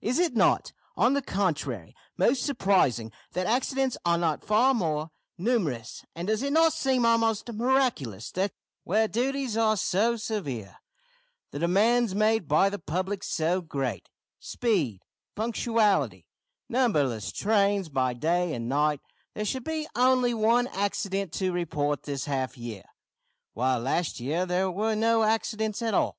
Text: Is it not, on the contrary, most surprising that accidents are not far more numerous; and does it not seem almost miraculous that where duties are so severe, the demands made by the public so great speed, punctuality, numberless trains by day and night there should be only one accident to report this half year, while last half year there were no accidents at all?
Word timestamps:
Is 0.00 0.18
it 0.18 0.34
not, 0.34 0.72
on 0.96 1.12
the 1.12 1.20
contrary, 1.20 1.94
most 2.16 2.42
surprising 2.42 3.12
that 3.32 3.46
accidents 3.46 3.98
are 4.06 4.16
not 4.16 4.42
far 4.42 4.72
more 4.72 5.10
numerous; 5.36 6.06
and 6.14 6.26
does 6.28 6.42
it 6.42 6.54
not 6.54 6.72
seem 6.72 7.04
almost 7.04 7.52
miraculous 7.52 8.30
that 8.30 8.54
where 8.84 9.06
duties 9.06 9.58
are 9.58 9.76
so 9.76 10.16
severe, 10.16 10.78
the 11.50 11.58
demands 11.58 12.14
made 12.14 12.48
by 12.48 12.70
the 12.70 12.78
public 12.78 13.22
so 13.22 13.60
great 13.60 14.08
speed, 14.40 15.02
punctuality, 15.36 16.24
numberless 16.66 17.30
trains 17.30 17.90
by 17.90 18.14
day 18.14 18.54
and 18.54 18.70
night 18.70 19.02
there 19.34 19.44
should 19.44 19.64
be 19.64 19.86
only 19.94 20.32
one 20.32 20.66
accident 20.68 21.30
to 21.34 21.52
report 21.52 22.04
this 22.04 22.24
half 22.24 22.56
year, 22.56 22.84
while 23.52 23.80
last 23.80 24.16
half 24.16 24.20
year 24.22 24.46
there 24.46 24.70
were 24.70 24.94
no 24.96 25.24
accidents 25.24 25.82
at 25.82 25.92
all? 25.92 26.16